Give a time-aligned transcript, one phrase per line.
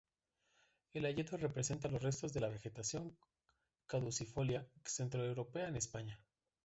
[0.93, 3.15] El hayedo representa los restos de la vegetación
[3.85, 6.19] caducifolia centroeuropea en España.